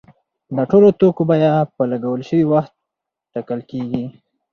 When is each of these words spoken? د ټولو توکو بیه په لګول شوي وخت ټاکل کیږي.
د 0.55 0.57
ټولو 0.71 0.89
توکو 0.99 1.23
بیه 1.29 1.53
په 1.75 1.81
لګول 1.91 2.21
شوي 2.29 2.45
وخت 2.53 2.73
ټاکل 3.33 3.59
کیږي. 3.69 4.03